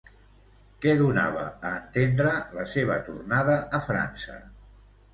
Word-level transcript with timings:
Què 0.85 0.95
donava 1.01 1.43
a 1.69 1.73
entendre 1.81 2.33
la 2.57 2.67
seva 2.75 3.01
tornada 3.13 3.63
a 3.81 3.85
França? 3.93 4.43